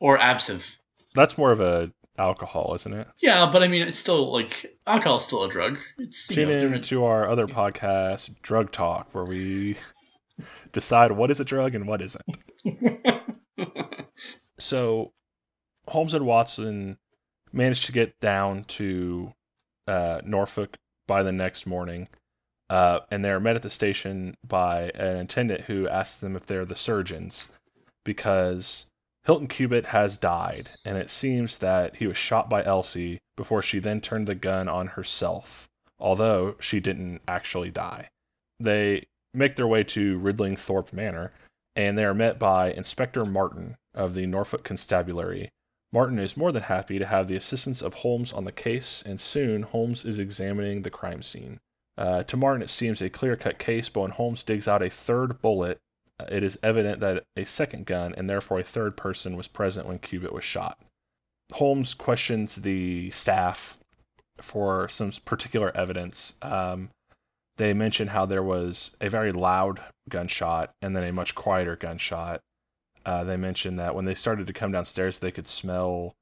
[0.00, 0.76] or absinthe.
[1.14, 3.08] That's more of a alcohol, isn't it?
[3.18, 5.78] Yeah, but I mean it's still like alcohol is still a drug.
[5.98, 9.76] It's Tune know, in to our other podcast, Drug Talk, where we
[10.72, 12.24] decide what is a drug and what isn't.
[14.58, 15.12] so
[15.88, 16.98] Holmes and Watson
[17.52, 19.32] managed to get down to
[19.88, 20.76] uh, Norfolk
[21.08, 22.08] by the next morning,
[22.68, 26.64] uh, and they're met at the station by an attendant who asks them if they're
[26.64, 27.50] the surgeons
[28.04, 28.89] because
[29.24, 33.78] Hilton Cubitt has died, and it seems that he was shot by Elsie before she
[33.78, 38.08] then turned the gun on herself, although she didn't actually die.
[38.58, 39.04] They
[39.34, 41.32] make their way to Ridling Thorpe Manor,
[41.76, 45.50] and they are met by Inspector Martin of the Norfolk Constabulary,
[45.92, 49.20] Martin is more than happy to have the assistance of Holmes on the case, and
[49.20, 51.58] soon Holmes is examining the crime scene.
[51.98, 54.88] Uh, to Martin, it seems a clear cut case, but when Holmes digs out a
[54.88, 55.78] third bullet,
[56.30, 59.98] it is evident that a second gun and therefore a third person was present when
[59.98, 60.78] Cubitt was shot.
[61.54, 63.78] Holmes questions the staff
[64.40, 66.34] for some particular evidence.
[66.42, 66.90] Um,
[67.56, 72.40] they mention how there was a very loud gunshot and then a much quieter gunshot.
[73.04, 76.14] Uh, they mentioned that when they started to come downstairs, they could smell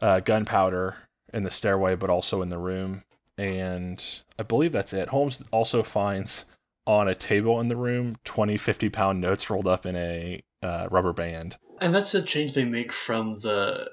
[0.00, 0.96] uh, gunpowder
[1.32, 3.02] in the stairway, but also in the room.
[3.38, 4.04] And
[4.38, 5.08] I believe that's it.
[5.08, 6.51] Holmes also finds
[6.86, 10.88] on a table in the room 20, 50 pound notes rolled up in a uh,
[10.90, 11.56] rubber band.
[11.80, 13.90] And that's a change they make from the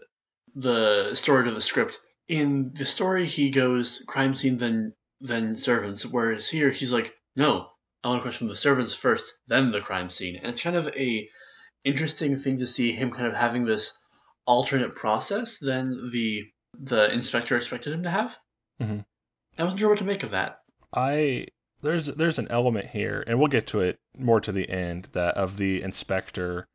[0.56, 2.00] the story to the script.
[2.28, 7.68] In the story, he goes crime scene, then then servants, whereas here he's like, no,
[8.04, 10.38] I want to question the servants first, then the crime scene.
[10.38, 11.28] And it's kind of a
[11.84, 13.98] interesting thing to see him kind of having this
[14.46, 18.38] alternate process than the the inspector expected him to have.
[18.82, 19.06] Mhm.
[19.58, 20.60] I wasn't sure what to make of that.
[20.94, 21.48] I
[21.82, 25.36] there's there's an element here, and we'll get to it more to the end that
[25.36, 26.68] of the inspector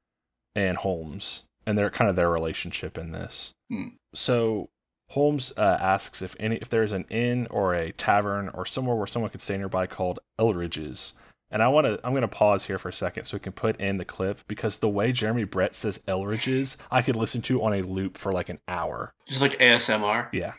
[0.55, 3.55] and Holmes and their kind of their relationship in this.
[3.71, 3.89] Hmm.
[4.15, 4.69] So
[5.11, 9.07] Holmes uh, asks if any if there's an inn or a tavern or somewhere where
[9.07, 11.15] someone could stay nearby called Eldridge's.
[11.51, 13.53] And I want to I'm going to pause here for a second so we can
[13.53, 17.63] put in the clip because the way Jeremy Brett says Elridge's, I could listen to
[17.63, 19.15] on a loop for like an hour.
[19.27, 20.29] Just like ASMR.
[20.33, 20.55] Yeah.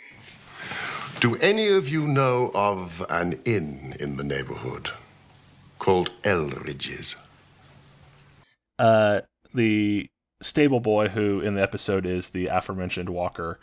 [1.19, 4.91] Do any of you know of an inn in the neighborhood
[5.79, 7.15] called Elridge's?
[8.79, 9.21] uh,
[9.53, 10.07] the
[10.41, 13.59] stable boy who in the episode is the aforementioned Walker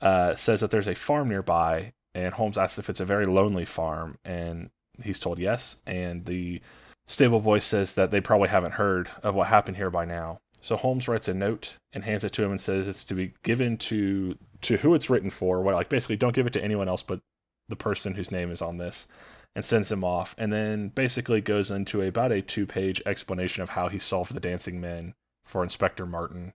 [0.00, 3.64] uh, says that there's a farm nearby, and Holmes asks if it's a very lonely
[3.64, 4.70] farm, and
[5.02, 5.82] he's told yes.
[5.86, 6.60] And the
[7.06, 10.38] stable boy says that they probably haven't heard of what happened here by now.
[10.60, 13.32] So Holmes writes a note and hands it to him and says it's to be
[13.42, 15.62] given to to who it's written for.
[15.62, 17.20] What like basically don't give it to anyone else but
[17.68, 19.06] the person whose name is on this
[19.54, 23.70] and sends him off and then basically goes into about a two page explanation of
[23.70, 26.52] how he solved the dancing men for Inspector Martin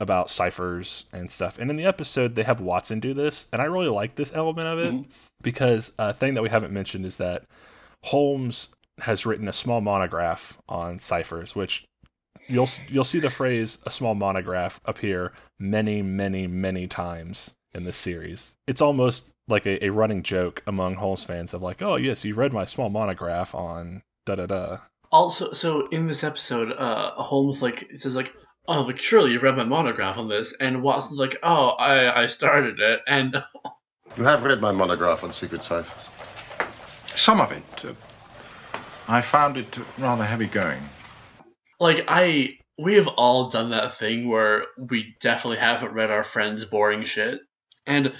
[0.00, 1.58] about ciphers and stuff.
[1.58, 4.68] And in the episode, they have Watson do this, and I really like this element
[4.68, 5.10] of it mm-hmm.
[5.42, 7.44] because a thing that we haven't mentioned is that
[8.04, 11.84] Holmes has written a small monograph on ciphers, which
[12.48, 17.96] you'll you'll see the phrase "a small monograph" appear many, many, many times in this
[17.96, 18.56] series.
[18.66, 22.34] It's almost like a, a running joke among Holmes fans of like, "Oh yes, you
[22.34, 24.78] read my small monograph on da da da."
[25.10, 28.32] Also, so in this episode, uh, Holmes like says like,
[28.66, 32.26] "Oh, like surely you read my monograph on this," and Watson's like, "Oh, I I
[32.26, 33.42] started it," and
[34.16, 35.92] You have read my monograph on secret cipher.
[37.14, 37.84] Some of it.
[37.84, 37.92] Uh,
[39.06, 40.82] I found it rather heavy going.
[41.80, 46.64] Like I we have all done that thing where we definitely haven't read our friends'
[46.64, 47.40] boring shit,
[47.86, 48.12] and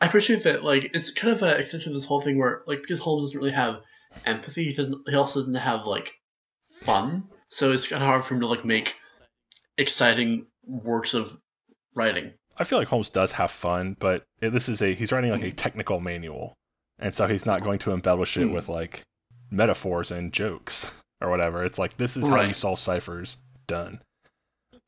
[0.00, 0.62] I appreciate that.
[0.62, 3.38] Like it's kind of an extension of this whole thing where like because Holmes doesn't
[3.40, 3.80] really have
[4.24, 5.08] empathy, he doesn't.
[5.08, 6.14] He also doesn't have like
[6.82, 8.94] fun, so it's kind of hard for him to like make
[9.78, 11.38] exciting works of
[11.94, 12.32] writing.
[12.58, 15.50] I feel like Holmes does have fun, but this is a he's writing like a
[15.52, 16.54] technical manual,
[16.98, 18.52] and so he's not going to embellish it Mm.
[18.54, 19.02] with like
[19.50, 21.64] metaphors and jokes or whatever.
[21.64, 23.42] It's like this is how you solve ciphers.
[23.66, 24.00] Done.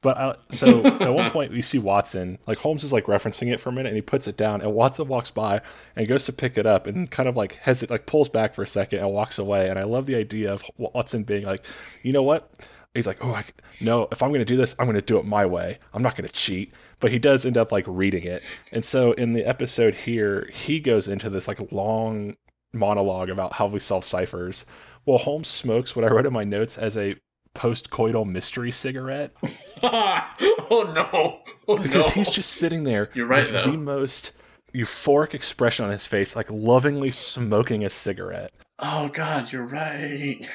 [0.03, 3.61] But uh, so at one point we see Watson, like Holmes is like referencing it
[3.61, 5.61] for a minute, and he puts it down, and Watson walks by
[5.97, 8.55] and goes to pick it up, and kind of like has it like pulls back
[8.55, 9.69] for a second and walks away.
[9.69, 11.65] And I love the idea of Watson being like,
[12.03, 12.51] you know what?
[12.95, 13.45] He's like, oh, I,
[13.81, 15.79] no, if I'm going to do this, I'm going to do it my way.
[15.93, 16.73] I'm not going to cheat.
[17.01, 18.43] But he does end up like reading it.
[18.73, 22.35] And so in the episode here, he goes into this like long
[22.73, 24.67] monologue about how we solve ciphers.
[25.09, 27.17] Well, Holmes smokes what I wrote in my notes as a
[27.55, 29.33] post-coital mystery cigarette
[29.83, 31.41] oh no!
[31.67, 32.13] Oh, because no.
[32.15, 33.71] he's just sitting there You're right, with though.
[33.73, 34.37] the most
[34.75, 38.53] euphoric expression on his face, like lovingly smoking a cigarette.
[38.79, 40.47] Oh god, you're right.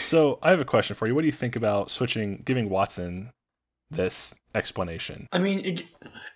[0.00, 1.14] So I have a question for you.
[1.14, 3.30] What do you think about switching, giving Watson
[3.90, 5.26] this explanation?
[5.32, 5.84] I mean, it,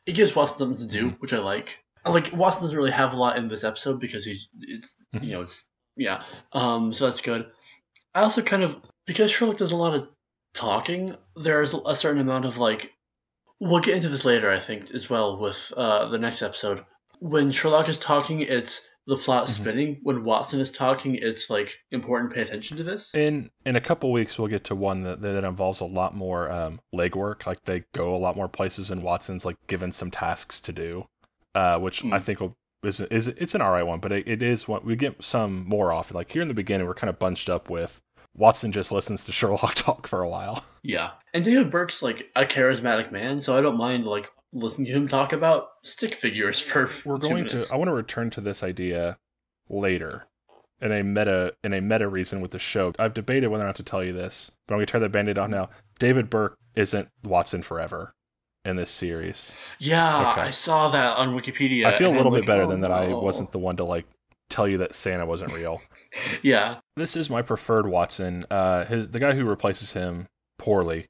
[0.07, 1.17] it gives Watson something to do, Mm-hmm.
[1.17, 1.79] which I like.
[2.07, 5.25] Like Watson doesn't really have a lot in this episode because he's it's Mm-hmm.
[5.25, 5.65] you know it's
[5.99, 7.47] yeah um so that's good.
[8.15, 10.09] I also kind of because Sherlock does a lot of
[10.55, 11.17] talking.
[11.37, 12.93] There's a certain amount of like
[13.61, 16.85] we'll get into this later I think as well with uh the next episode.
[17.21, 19.63] When Sherlock is talking, it's the plot Mm-hmm.
[19.63, 20.01] spinning.
[20.03, 23.15] When Watson is talking, it's like important to pay attention to this.
[23.15, 26.51] In in a couple weeks, we'll get to one that that involves a lot more
[26.51, 27.47] um, legwork.
[27.47, 31.09] Like they go a lot more places, and Watson's like given some tasks to do,
[31.55, 32.19] uh, which I Hmm.
[32.19, 35.23] think will is is it's an alright one, but it, it is one we get
[35.23, 36.15] some more often.
[36.15, 38.01] Like here in the beginning, we're kind of bunched up with
[38.35, 40.65] Watson just listens to Sherlock talk for a while.
[40.83, 44.93] Yeah, and David Burke's like a charismatic man, so I don't mind like listening to
[44.93, 46.91] him talk about stick figures for.
[47.05, 47.67] We're going to.
[47.73, 49.19] I want to return to this idea
[49.69, 50.27] later
[50.81, 52.93] in a meta in a meta reason with the show.
[52.99, 55.09] I've debated whether or not to tell you this, but I'm going to tear the
[55.09, 55.71] band-aid off now.
[55.99, 58.15] David Burke isn't Watson forever
[58.69, 59.57] in this series.
[59.79, 60.43] Yeah, Okay.
[60.43, 61.87] I saw that on Wikipedia.
[61.87, 62.91] I feel a little bit like, better oh, than that.
[62.93, 64.07] I wasn't the one to like
[64.51, 65.81] tell you that Santa wasn't real.
[66.43, 68.47] Yeah, This is my preferred Watson.
[68.51, 70.27] Uh, his the guy who replaces him
[70.59, 71.05] poorly,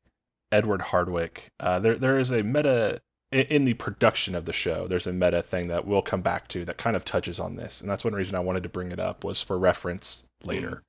[0.50, 1.46] Edward Hardwicke.
[1.60, 2.98] Uh, there there is a meta
[3.30, 4.88] in the production of the show.
[4.88, 7.80] There's a meta thing that we'll come back to that kind of touches on this,
[7.80, 10.82] and that's one reason I wanted to bring it up was for reference later.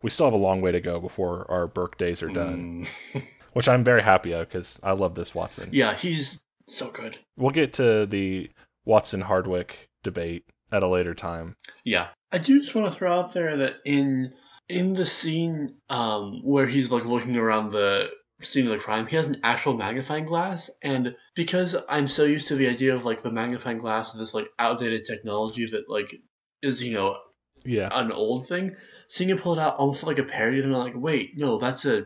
[0.00, 3.22] We still have a long way to go before our Burke days are done, Mm.
[3.56, 5.70] which I'm very happy of because I love this Watson.
[5.72, 6.38] yeah, he's
[6.68, 7.18] so good.
[7.36, 8.50] We'll get to the
[8.84, 11.56] Watson Hardwicke debate at a later time.
[11.84, 14.32] Yeah, I do just want to throw out there that in
[14.68, 18.10] in the scene um where he's like looking around the
[18.42, 22.48] scene of the crime, he has an actual magnifying glass, and because I'm so used
[22.48, 26.14] to the idea of like the magnifying glass, this like outdated technology that like
[26.62, 27.16] is you know
[27.64, 27.88] Yeah.
[27.92, 28.76] an old thing,
[29.08, 31.84] seeing it pull it out almost like a parody, and I'm like, wait, no, that's
[31.86, 32.04] a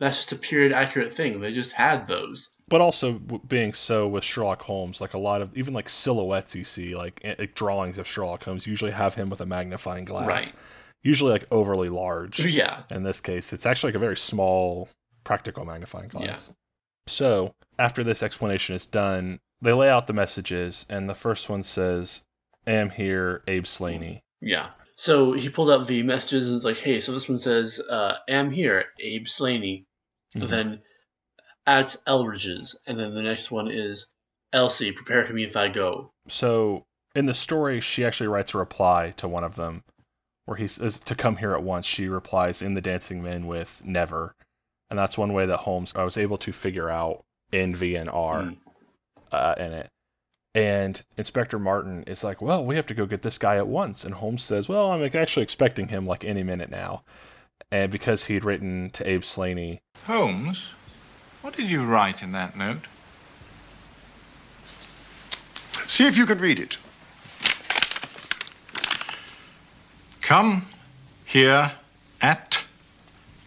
[0.00, 1.40] that's just a period accurate thing.
[1.40, 2.50] They just had those.
[2.68, 3.12] but also
[3.46, 7.20] being so with Sherlock Holmes, like a lot of even like silhouettes you see, like,
[7.38, 10.52] like drawings of Sherlock Holmes, usually have him with a magnifying glass, Right.
[11.02, 12.44] usually like overly large.
[12.46, 14.88] Yeah, In this case, it's actually like a very small
[15.24, 16.48] practical magnifying glass.
[16.48, 16.54] Yeah.
[17.08, 21.62] So after this explanation is done, they lay out the messages, and the first one
[21.62, 22.24] says,
[22.66, 24.70] "Am here, Abe Slaney." yeah.
[24.96, 28.14] So he pulled out the messages and was like, hey, so this one says, uh,
[28.28, 29.84] am here, Abe Slaney.
[30.34, 30.48] Mhm.
[30.48, 30.82] Then
[31.66, 34.06] at Elrige's, and then the next one is
[34.52, 36.12] Elsie, prepare for me if I go.
[36.28, 39.82] So in the story, she actually writes a reply to one of them,
[40.44, 41.86] where he says to come here at once.
[41.86, 44.34] She replies in the Dancing Men with never,
[44.88, 48.08] and that's one way that Holmes I was able to figure out N, V, and
[48.08, 48.56] R Mm.
[49.32, 49.88] uh, in it.
[50.56, 54.06] And Inspector Martin is like, "Well, we have to go get this guy at once."
[54.06, 57.04] And Holmes says, "Well, I'm actually expecting him like any minute now."
[57.70, 60.70] And because he'd written to Abe Slaney, Holmes,
[61.42, 62.86] what did you write in that note?
[65.86, 66.78] See if you can read it.
[70.22, 70.68] Come
[71.26, 71.72] here
[72.22, 72.64] at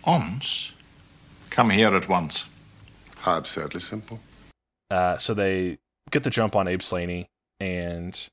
[0.06, 0.74] once.
[1.50, 2.46] Come here at once.
[3.18, 4.20] How absurdly simple.
[4.92, 5.80] Uh, so they
[6.12, 7.28] get the jump on Abe Slaney,
[7.60, 8.28] and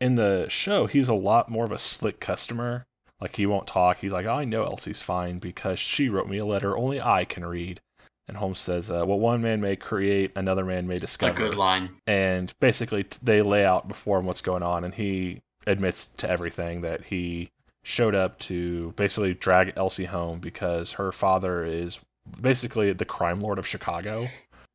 [0.00, 2.84] in the show, he's a lot more of a slick customer.
[3.20, 3.98] Like he won't talk.
[3.98, 7.44] He's like, I know Elsie's fine because she wrote me a letter only I can
[7.44, 7.80] read.
[8.26, 11.50] And Holmes says, uh, "What one man may create, another man may discover." A discover."
[11.50, 11.90] good line.
[12.06, 16.80] and basically they lay out before him what's going on and he admits to everything
[16.80, 17.50] that he
[17.84, 22.04] showed up to basically drag Elsie home because her father is
[22.40, 24.28] basically the crime lord of Chicago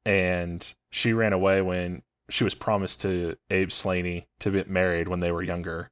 [0.06, 5.20] and she ran away when she was promised to Abe Slaney to get married when
[5.20, 5.90] they were younger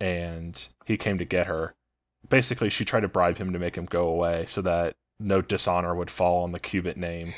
[0.00, 1.74] and he came to get her
[2.28, 5.94] basically she tried to bribe him to make him go away so that no dishonor
[5.94, 7.34] would fall on the Cubitt name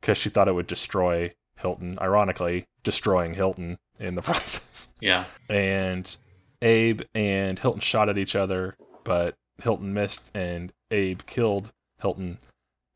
[0.00, 1.98] because she thought it would destroy Hilton.
[2.00, 4.94] Ironically, destroying Hilton in the process.
[5.00, 5.24] Yeah.
[5.48, 6.14] And
[6.60, 12.38] Abe and Hilton shot at each other, but Hilton missed and Abe killed Hilton.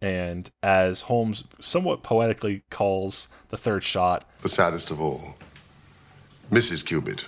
[0.03, 5.37] And as Holmes somewhat poetically calls the third shot, The saddest of all,
[6.51, 6.85] Mrs.
[6.85, 7.27] Cubitt,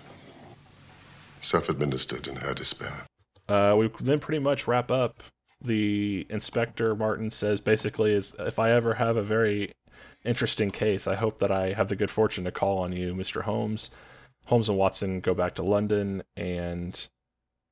[1.41, 3.07] self administered in her despair.
[3.49, 5.23] uh, we then pretty much wrap up.
[5.61, 9.73] The inspector Martin says basically is if I ever have a very
[10.25, 13.43] interesting case, I hope that I have the good fortune to call on you, Mr.
[13.43, 13.91] Holmes.
[14.47, 17.09] Holmes and Watson go back to London, and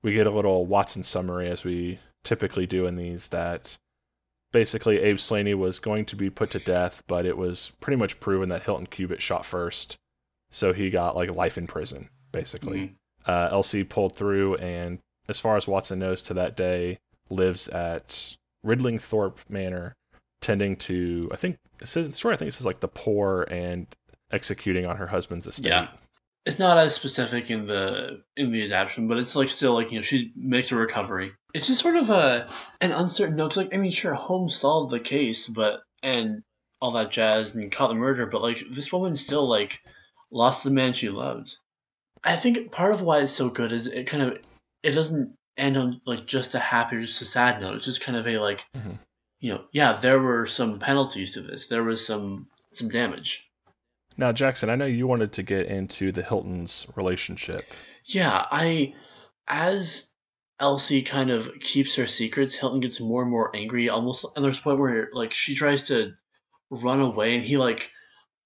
[0.02, 3.28] we get a little Watson summary as we typically do in these.
[3.28, 3.78] That
[4.52, 8.20] basically Abe Slaney was going to be put to death, but it was pretty much
[8.20, 9.96] proven that Hilton Cubitt shot first,
[10.50, 12.94] so he got like life in prison, basically Mhm.
[13.26, 18.36] uh, Elsie pulled through, and as far as Watson knows to that day, lives at
[18.64, 19.94] Ridling Thorpe Manor,
[20.40, 22.88] tending to I think it says in the story I think it says like the
[22.88, 23.86] poor and
[24.30, 25.68] executing on her husband's estate.
[25.68, 25.88] Yeah.
[26.46, 29.98] It's not as specific in the in the adaptation, but it's like still like you
[29.98, 31.32] know she makes a recovery.
[31.52, 32.48] It's just sort of a
[32.80, 33.56] an uncertain note.
[33.56, 36.42] like I mean, sure, Holmes solved the case, but and
[36.80, 39.80] all that jazz and caught the murder, but like this woman still like
[40.30, 41.56] lost the man she loved.
[42.22, 44.38] I think part of why it's so good is it kind of
[44.82, 47.74] it doesn't end on like just a happy or just a sad note.
[47.76, 48.98] It's just kind of a like Mhm.
[49.40, 51.66] you know yeah there were some penalties to this.
[51.66, 53.45] There was some some damage.
[54.16, 57.72] Now, Jackson, I know you wanted to get into the Hilton's relationship.
[58.04, 58.94] Yeah, I
[59.48, 60.06] as
[60.58, 63.88] Elsie kind of keeps her secrets, Hilton gets more and more angry.
[63.88, 66.12] Almost, and there's a point where like she tries to
[66.70, 67.90] run away, and he like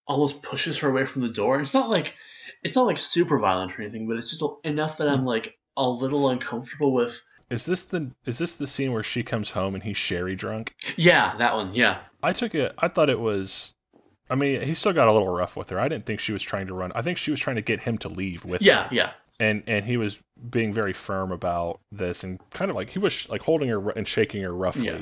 [0.06, 1.54] almost pushes her away from the door.
[1.54, 2.16] And it's not like
[2.62, 5.26] it's not like super violent or anything, but it's just enough that I'm hmm.
[5.26, 7.20] like a little uncomfortable with.
[7.48, 10.74] Is this the is this the scene where she comes home and he's sherry drunk?
[10.96, 11.74] Yeah, that one.
[11.74, 12.72] Yeah, I took it.
[12.78, 13.74] I thought it was.
[14.30, 15.80] I mean, he still got a little rough with her.
[15.80, 16.92] I didn't think she was trying to run.
[16.94, 18.94] I think she was trying to get him to leave with yeah, her.
[18.94, 19.02] yeah.
[19.02, 19.12] yeah.
[19.38, 23.28] And and he was being very firm about this and kind of like he was
[23.30, 24.98] like holding her and shaking her roughly, Yeah.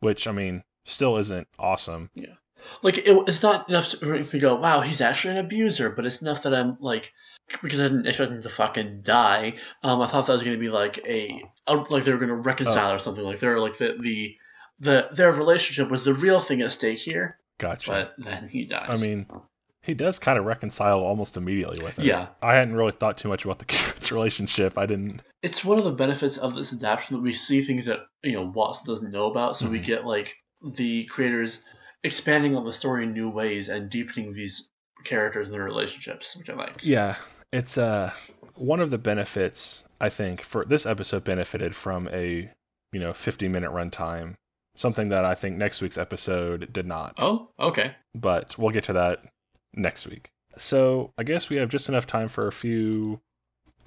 [0.00, 2.10] which I mean still isn't awesome.
[2.14, 2.34] Yeah.
[2.82, 6.22] Like it, it's not enough to me go, "Wow, he's actually an abuser," but it's
[6.22, 7.12] enough that I'm like,
[7.62, 9.54] because I didn't expect him to fucking die.
[9.82, 12.92] Um, I thought that was gonna be like a, a like they were gonna reconcile
[12.92, 13.24] or something.
[13.24, 14.36] Like they're like the the
[14.80, 17.37] the their relationship was the real thing at stake here.
[17.58, 17.90] Gotcha.
[17.90, 18.88] But then he dies.
[18.88, 19.26] I mean,
[19.82, 22.04] he does kind of reconcile almost immediately with it.
[22.04, 22.28] Yeah.
[22.42, 24.76] I hadn't really thought too much about the kids' relationship.
[24.78, 25.22] I didn't.
[25.42, 28.42] it's one of the benefits of this adaptation that we see things that you know
[28.46, 29.56] Watson doesn't know about.
[29.56, 29.84] So we Mhm.
[29.84, 30.34] get like
[30.76, 31.60] the creators
[32.04, 34.68] expanding on the story in new ways and deepening these
[35.04, 36.76] characters and their relationships, which I like.
[36.82, 37.16] Yeah,
[37.52, 38.12] it's uh
[38.54, 42.50] one of the benefits I think for this episode benefited from a
[42.92, 44.34] you know 50 minute runtime.
[44.78, 47.14] Something that I think next week's episode did not.
[47.18, 47.96] Oh, okay.
[48.14, 49.24] but we'll get to that
[49.74, 50.28] next week.
[50.56, 53.18] So I guess we have just enough time for a few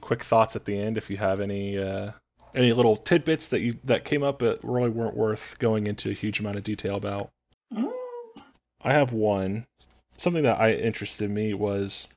[0.02, 0.98] quick thoughts at the end.
[0.98, 2.12] If you have any uh,
[2.54, 6.14] any little tidbits that you that came up that really weren't worth going into a
[6.14, 7.30] huge amount of detail about.
[8.84, 9.66] I have one.
[10.18, 12.10] Something that I interested me was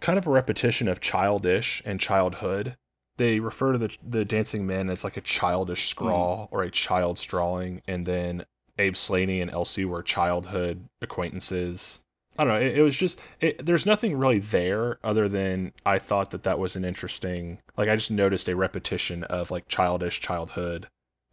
[0.00, 2.76] kind of a repetition of childish and childhood.
[3.16, 5.90] They refer to the the dancing men as like a childish hmm.
[5.90, 8.44] scrawl or a child strawing, and then
[8.78, 12.00] Abe Slaney and Elsie were childhood acquaintances.
[12.36, 12.60] I don't know.
[12.60, 16.58] It, it was just it, there's nothing really there other than I thought that that
[16.58, 17.58] was an interesting.
[17.76, 20.88] Like I just noticed a repetition of like childish childhood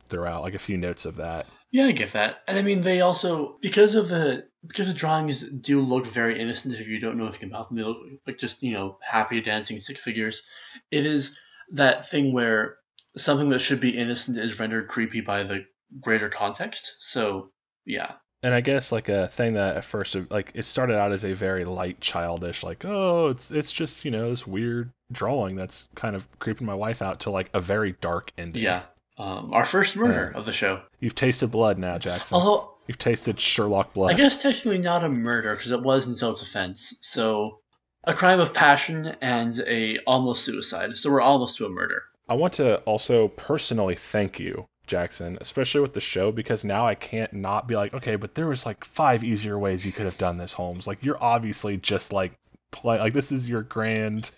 [0.08, 1.48] throughout, like a few notes of that.
[1.72, 2.42] Yeah, I get that.
[2.48, 6.76] And I mean, they also because of the because the drawings do look very innocent
[6.76, 7.78] if you don't know anything about them.
[7.78, 10.44] They look like just you know happy dancing stick figures.
[10.92, 11.36] It is
[11.72, 12.78] that thing where
[13.18, 15.66] something that should be innocent is rendered creepy by the
[16.02, 16.96] greater context.
[17.00, 17.50] So
[17.86, 18.14] yeah,
[18.44, 21.34] And I guess like a thing that at first like it started out as a
[21.34, 26.16] very light childish like oh it's it's just you know this weird drawing that's kind
[26.16, 28.64] of creeping my wife out to like a very dark ending.
[28.64, 28.84] yeah.
[29.18, 30.82] Um, our first murder Uh, of the show.
[31.00, 32.36] You've tasted blood now, Jackson.
[32.38, 34.14] Although You've tasted Sherlock blood.
[34.14, 36.96] I guess technically not a murder because it was in self-defense.
[37.02, 37.60] So
[38.04, 40.98] a crime of passion and a almost suicide.
[40.98, 42.04] So we're almost to a murder.
[42.28, 46.96] I want to also personally thank you, Jackson, especially with the show, because now I
[46.96, 50.18] can't not be like, okay, but there was like five easier ways you could have
[50.18, 50.88] done this, Holmes.
[50.88, 52.34] Like you're obviously just like
[52.72, 54.32] play like this is your grand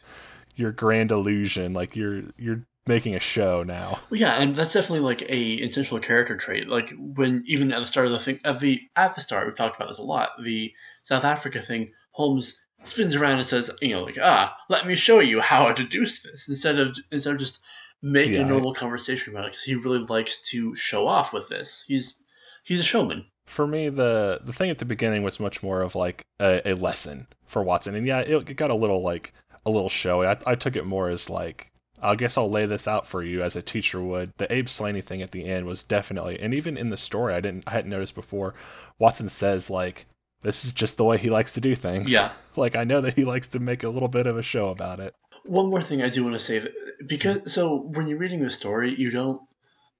[0.55, 1.74] your grand illusion.
[1.74, 3.99] Like you're you're making a show now.
[4.11, 6.68] Well, yeah, and that's definitely like a intentional character trait.
[6.68, 9.55] Like when even at the start of the thing, at the at the start, we've
[9.55, 10.30] talked about this a lot.
[10.43, 14.95] The South Africa thing, Holmes spins around and says, you know, like ah, let me
[14.95, 17.61] show you how I deduce this instead of instead of just
[18.01, 21.34] making Yeah, a I- normal conversation about it because he really likes to show off
[21.34, 21.84] with this.
[21.88, 22.15] He's
[22.63, 23.25] he's a showman.
[23.45, 26.73] For me, the the thing at the beginning was much more of like a, a
[26.75, 29.34] lesson for Watson, and yeah, it, it got a little like
[29.65, 30.27] a little showy.
[30.27, 31.71] I, I took it more as like
[32.01, 34.31] I guess I'll lay this out for you as a teacher would.
[34.38, 37.39] The Abe Slaney thing at the end was definitely, and even in the story, I
[37.41, 38.53] didn't I hadn't noticed before.
[38.99, 40.05] Watson says like,
[40.43, 42.31] "This is just the way he likes to do things." Yeah.
[42.55, 44.99] like I know that he likes to make a little bit of a show about
[44.99, 45.13] it.
[45.45, 46.65] One more thing I do want to say
[47.07, 49.41] because so when you're reading the story, you don't.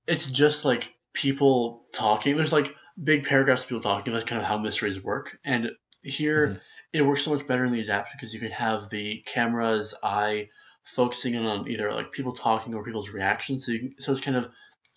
[0.08, 2.38] It's just like people talking.
[2.38, 4.14] There's like big paragraphs of people talking.
[4.14, 5.38] That's kind of how mysteries work.
[5.44, 5.72] And
[6.04, 6.62] here, Mhm.
[6.94, 10.50] it works so much better in the adaptation because you can have the camera's eye
[10.84, 13.66] focusing in on either like people talking or people's reactions.
[13.66, 14.50] So you so it's kind of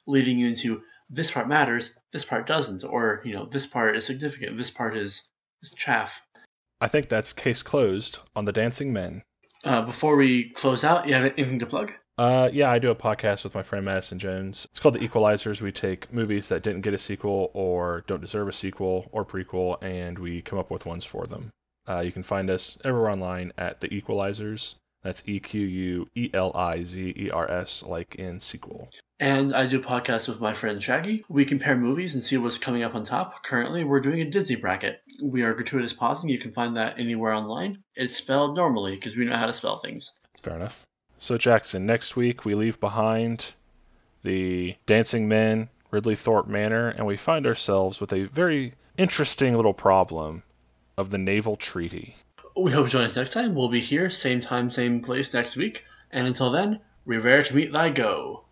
[0.07, 4.05] leading you into this part matters, this part doesn't, or you know this part is
[4.05, 5.23] significant, this part is
[5.75, 6.21] chaff.
[6.81, 9.23] I think that's case closed on the Dancing Men.
[9.65, 11.93] Uh, before we close out, you have anything to plug?
[12.19, 14.67] Uh, yeah, I do a podcast with my friend Madison Jones.
[14.71, 15.61] It's called The Equalizers.
[15.61, 19.83] We take movies that didn't get a sequel or don't deserve a sequel or prequel,
[19.83, 21.51] and we come up with ones for them.
[21.89, 24.77] Uh, you can find us everywhere online at The Equalizers.
[25.03, 28.91] That's E Q U E L I Z E R S, like in sequel.
[29.19, 31.25] And I do podcasts with my friend Shaggy.
[31.29, 33.43] We compare movies and see what's coming up on top.
[33.45, 35.01] Currently, we're doing a Disney bracket.
[35.23, 36.29] We are gratuitous pausing.
[36.29, 37.83] You can find that anywhere online.
[37.95, 40.13] It's spelled normally because we know how to spell things.
[40.43, 40.85] Fair enough.
[41.19, 43.55] So, Jackson, next week we leave behind
[44.23, 49.73] the Dancing Men, Ridling Thorpe Manor, and we find ourselves with a very interesting little
[49.73, 50.43] problem
[50.99, 52.17] of the Naval Treaty.
[52.59, 53.55] We hope you join us next time.
[53.55, 55.85] We'll be here, same time, same place next week.
[56.11, 58.45] And until then, revere to meet thy go.